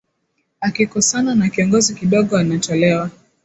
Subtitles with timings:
[0.61, 3.09] akikosana na kiongozi kidogo anatolewa